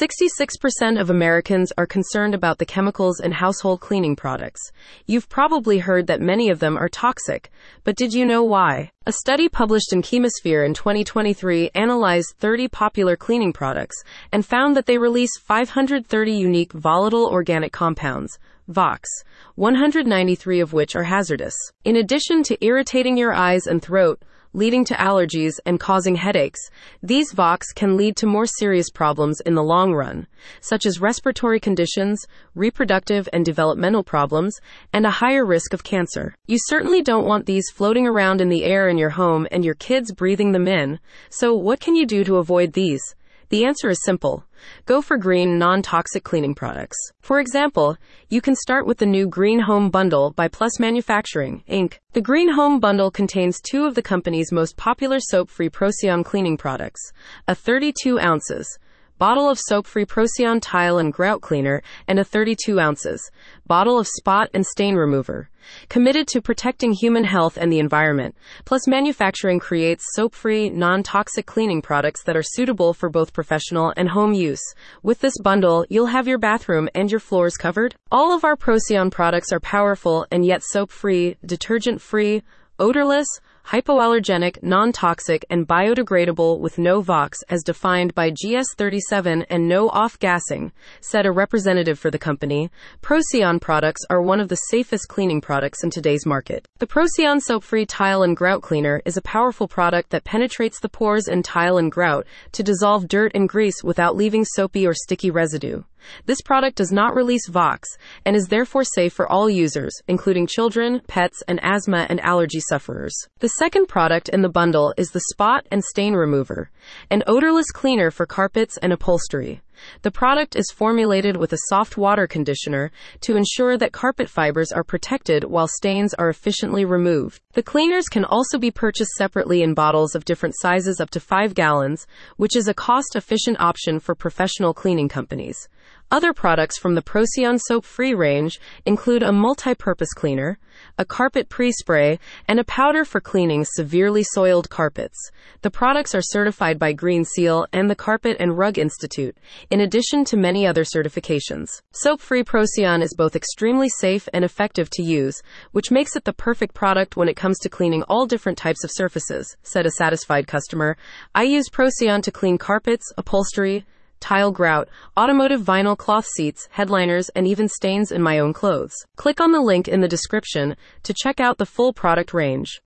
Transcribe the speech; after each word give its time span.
66% 0.00 1.00
of 1.00 1.08
Americans 1.08 1.72
are 1.78 1.86
concerned 1.86 2.34
about 2.34 2.58
the 2.58 2.66
chemicals 2.66 3.20
in 3.20 3.30
household 3.30 3.80
cleaning 3.80 4.16
products. 4.16 4.72
You've 5.06 5.28
probably 5.28 5.78
heard 5.78 6.08
that 6.08 6.20
many 6.20 6.50
of 6.50 6.58
them 6.58 6.76
are 6.76 6.88
toxic, 6.88 7.52
but 7.84 7.94
did 7.94 8.12
you 8.12 8.24
know 8.26 8.42
why? 8.42 8.90
A 9.06 9.12
study 9.12 9.48
published 9.48 9.92
in 9.92 10.02
Chemosphere 10.02 10.66
in 10.66 10.74
2023 10.74 11.70
analyzed 11.76 12.34
30 12.38 12.66
popular 12.68 13.16
cleaning 13.16 13.52
products 13.52 14.02
and 14.32 14.44
found 14.44 14.76
that 14.76 14.86
they 14.86 14.98
release 14.98 15.38
530 15.38 16.32
unique 16.32 16.72
volatile 16.72 17.28
organic 17.28 17.72
compounds. 17.72 18.36
VOCs, 18.68 19.22
193 19.54 20.58
of 20.58 20.72
which 20.72 20.96
are 20.96 21.04
hazardous. 21.04 21.54
In 21.84 21.96
addition 21.96 22.42
to 22.44 22.64
irritating 22.64 23.16
your 23.16 23.32
eyes 23.32 23.68
and 23.68 23.80
throat, 23.80 24.20
leading 24.54 24.84
to 24.86 24.94
allergies 24.94 25.58
and 25.66 25.78
causing 25.78 26.14
headaches, 26.14 26.60
these 27.02 27.34
VOCs 27.34 27.74
can 27.74 27.96
lead 27.96 28.16
to 28.16 28.26
more 28.26 28.46
serious 28.46 28.88
problems 28.88 29.40
in 29.40 29.54
the 29.54 29.62
long 29.62 29.92
run, 29.92 30.26
such 30.60 30.86
as 30.86 31.00
respiratory 31.00 31.60
conditions, 31.60 32.24
reproductive 32.54 33.28
and 33.32 33.44
developmental 33.44 34.04
problems, 34.04 34.58
and 34.92 35.04
a 35.04 35.10
higher 35.10 35.44
risk 35.44 35.74
of 35.74 35.84
cancer. 35.84 36.34
You 36.46 36.58
certainly 36.58 37.02
don't 37.02 37.26
want 37.26 37.46
these 37.46 37.68
floating 37.70 38.06
around 38.06 38.40
in 38.40 38.48
the 38.48 38.64
air 38.64 38.88
in 38.88 38.96
your 38.96 39.10
home 39.10 39.46
and 39.50 39.64
your 39.64 39.74
kids 39.74 40.12
breathing 40.12 40.52
them 40.52 40.68
in. 40.68 41.00
So, 41.28 41.54
what 41.54 41.80
can 41.80 41.96
you 41.96 42.06
do 42.06 42.24
to 42.24 42.36
avoid 42.36 42.72
these? 42.72 43.14
The 43.50 43.64
answer 43.64 43.90
is 43.90 44.02
simple. 44.02 44.44
Go 44.86 45.02
for 45.02 45.16
green, 45.16 45.58
non 45.58 45.82
toxic 45.82 46.24
cleaning 46.24 46.54
products. 46.54 46.96
For 47.20 47.40
example, 47.40 47.96
you 48.28 48.40
can 48.40 48.56
start 48.56 48.86
with 48.86 48.98
the 48.98 49.06
new 49.06 49.26
Green 49.26 49.60
Home 49.60 49.90
Bundle 49.90 50.30
by 50.30 50.48
Plus 50.48 50.80
Manufacturing, 50.80 51.62
Inc. 51.68 51.98
The 52.14 52.20
Green 52.20 52.52
Home 52.52 52.80
Bundle 52.80 53.10
contains 53.10 53.60
two 53.60 53.84
of 53.84 53.94
the 53.94 54.02
company's 54.02 54.52
most 54.52 54.76
popular 54.76 55.20
soap 55.20 55.50
free 55.50 55.68
Procyon 55.68 56.24
cleaning 56.24 56.56
products 56.56 57.12
a 57.46 57.54
32 57.54 58.18
ounces 58.18 58.78
bottle 59.18 59.48
of 59.48 59.58
soap-free 59.58 60.04
Procyon 60.04 60.60
tile 60.60 60.98
and 60.98 61.12
grout 61.12 61.40
cleaner, 61.40 61.82
and 62.08 62.18
a 62.18 62.24
32 62.24 62.78
ounces 62.78 63.30
bottle 63.66 63.98
of 63.98 64.06
spot 64.06 64.50
and 64.52 64.66
stain 64.66 64.94
remover. 64.94 65.48
Committed 65.88 66.28
to 66.28 66.42
protecting 66.42 66.92
human 66.92 67.24
health 67.24 67.56
and 67.56 67.72
the 67.72 67.78
environment, 67.78 68.34
Plus 68.64 68.86
Manufacturing 68.86 69.58
creates 69.58 70.04
soap-free, 70.14 70.70
non-toxic 70.70 71.46
cleaning 71.46 71.80
products 71.80 72.22
that 72.24 72.36
are 72.36 72.42
suitable 72.42 72.92
for 72.92 73.08
both 73.08 73.32
professional 73.32 73.92
and 73.96 74.10
home 74.10 74.34
use. 74.34 74.62
With 75.02 75.20
this 75.20 75.38
bundle, 75.42 75.86
you'll 75.88 76.06
have 76.06 76.28
your 76.28 76.38
bathroom 76.38 76.88
and 76.94 77.10
your 77.10 77.20
floors 77.20 77.56
covered. 77.56 77.94
All 78.10 78.34
of 78.34 78.44
our 78.44 78.56
Procyon 78.56 79.10
products 79.10 79.52
are 79.52 79.60
powerful 79.60 80.26
and 80.30 80.44
yet 80.44 80.62
soap-free, 80.62 81.36
detergent-free, 81.46 82.42
odorless, 82.78 83.28
hypoallergenic, 83.66 84.62
non 84.62 84.92
toxic, 84.92 85.44
and 85.48 85.66
biodegradable 85.66 86.60
with 86.60 86.78
no 86.78 87.02
VOCs 87.02 87.42
as 87.48 87.62
defined 87.62 88.14
by 88.14 88.30
GS37 88.30 89.46
and 89.48 89.68
no 89.68 89.88
off 89.88 90.18
gassing, 90.18 90.72
said 91.00 91.26
a 91.26 91.32
representative 91.32 91.98
for 91.98 92.10
the 92.10 92.18
company. 92.18 92.70
Procyon 93.00 93.58
products 93.58 94.02
are 94.10 94.20
one 94.20 94.40
of 94.40 94.48
the 94.48 94.56
safest 94.56 95.08
cleaning 95.08 95.40
products 95.40 95.82
in 95.82 95.90
today's 95.90 96.26
market. 96.26 96.66
The 96.78 96.86
Procyon 96.86 97.40
soap 97.40 97.64
free 97.64 97.86
tile 97.86 98.22
and 98.22 98.36
grout 98.36 98.62
cleaner 98.62 99.00
is 99.04 99.16
a 99.16 99.22
powerful 99.22 99.68
product 99.68 100.10
that 100.10 100.24
penetrates 100.24 100.80
the 100.80 100.88
pores 100.88 101.28
in 101.28 101.42
tile 101.42 101.78
and 101.78 101.90
grout 101.90 102.26
to 102.52 102.62
dissolve 102.62 103.08
dirt 103.08 103.32
and 103.34 103.48
grease 103.48 103.82
without 103.82 104.16
leaving 104.16 104.44
soapy 104.44 104.86
or 104.86 104.94
sticky 104.94 105.30
residue. 105.30 105.82
This 106.26 106.40
product 106.40 106.76
does 106.76 106.92
not 106.92 107.14
release 107.14 107.48
VOCs 107.48 107.86
and 108.24 108.36
is 108.36 108.48
therefore 108.48 108.84
safe 108.84 109.12
for 109.12 109.30
all 109.30 109.48
users, 109.48 109.92
including 110.08 110.46
children, 110.46 111.00
pets, 111.06 111.42
and 111.48 111.60
asthma 111.62 112.06
and 112.08 112.20
allergy 112.20 112.60
sufferers. 112.60 113.16
The 113.40 113.48
second 113.48 113.86
product 113.86 114.28
in 114.28 114.42
the 114.42 114.48
bundle 114.48 114.94
is 114.96 115.10
the 115.10 115.24
Spot 115.32 115.66
and 115.70 115.82
Stain 115.84 116.14
Remover, 116.14 116.70
an 117.10 117.22
odorless 117.26 117.70
cleaner 117.70 118.10
for 118.10 118.26
carpets 118.26 118.76
and 118.78 118.92
upholstery. 118.92 119.62
The 120.02 120.10
product 120.12 120.54
is 120.54 120.70
formulated 120.70 121.36
with 121.36 121.52
a 121.52 121.58
soft 121.68 121.96
water 121.96 122.28
conditioner 122.28 122.92
to 123.22 123.36
ensure 123.36 123.76
that 123.76 123.92
carpet 123.92 124.30
fibers 124.30 124.70
are 124.70 124.84
protected 124.84 125.44
while 125.44 125.66
stains 125.66 126.14
are 126.14 126.28
efficiently 126.28 126.84
removed. 126.84 127.40
The 127.54 127.62
cleaners 127.62 128.08
can 128.08 128.24
also 128.24 128.58
be 128.58 128.70
purchased 128.70 129.12
separately 129.12 129.62
in 129.62 129.74
bottles 129.74 130.14
of 130.14 130.24
different 130.24 130.54
sizes 130.58 131.00
up 131.00 131.10
to 131.10 131.20
5 131.20 131.54
gallons, 131.54 132.06
which 132.36 132.56
is 132.56 132.68
a 132.68 132.74
cost 132.74 133.16
efficient 133.16 133.60
option 133.60 133.98
for 133.98 134.14
professional 134.14 134.74
cleaning 134.74 135.08
companies. 135.08 135.68
Other 136.14 136.32
products 136.32 136.78
from 136.78 136.94
the 136.94 137.02
Procyon 137.02 137.58
soap 137.58 137.84
free 137.84 138.14
range 138.14 138.60
include 138.86 139.24
a 139.24 139.32
multi 139.32 139.74
purpose 139.74 140.12
cleaner, 140.12 140.60
a 140.96 141.04
carpet 141.04 141.48
pre 141.48 141.72
spray, 141.72 142.20
and 142.46 142.60
a 142.60 142.64
powder 142.64 143.04
for 143.04 143.20
cleaning 143.20 143.64
severely 143.64 144.22
soiled 144.22 144.70
carpets. 144.70 145.32
The 145.62 145.72
products 145.72 146.14
are 146.14 146.22
certified 146.22 146.78
by 146.78 146.92
Green 146.92 147.24
Seal 147.24 147.66
and 147.72 147.90
the 147.90 147.96
Carpet 147.96 148.36
and 148.38 148.56
Rug 148.56 148.78
Institute, 148.78 149.36
in 149.70 149.80
addition 149.80 150.24
to 150.26 150.36
many 150.36 150.64
other 150.64 150.84
certifications. 150.84 151.82
Soap 151.90 152.20
free 152.20 152.44
Procyon 152.44 153.02
is 153.02 153.12
both 153.18 153.34
extremely 153.34 153.88
safe 153.88 154.28
and 154.32 154.44
effective 154.44 154.88
to 154.90 155.02
use, 155.02 155.42
which 155.72 155.90
makes 155.90 156.14
it 156.14 156.22
the 156.22 156.32
perfect 156.32 156.74
product 156.74 157.16
when 157.16 157.28
it 157.28 157.34
comes 157.34 157.58
to 157.58 157.68
cleaning 157.68 158.04
all 158.04 158.26
different 158.26 158.56
types 158.56 158.84
of 158.84 158.92
surfaces, 158.92 159.56
said 159.64 159.84
a 159.84 159.90
satisfied 159.90 160.46
customer. 160.46 160.96
I 161.34 161.42
use 161.42 161.68
Procyon 161.68 162.22
to 162.22 162.30
clean 162.30 162.56
carpets, 162.56 163.12
upholstery, 163.18 163.84
tile 164.24 164.50
grout, 164.50 164.88
automotive 165.18 165.60
vinyl 165.60 165.98
cloth 165.98 166.24
seats, 166.24 166.66
headliners, 166.70 167.28
and 167.36 167.46
even 167.46 167.68
stains 167.68 168.10
in 168.10 168.22
my 168.22 168.38
own 168.38 168.54
clothes. 168.54 168.94
Click 169.16 169.38
on 169.38 169.52
the 169.52 169.60
link 169.60 169.86
in 169.86 170.00
the 170.00 170.08
description 170.08 170.76
to 171.02 171.12
check 171.12 171.40
out 171.40 171.58
the 171.58 171.66
full 171.66 171.92
product 171.92 172.32
range. 172.32 172.80